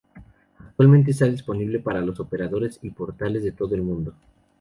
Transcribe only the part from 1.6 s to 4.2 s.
para los operadores y portales de todo el mundo.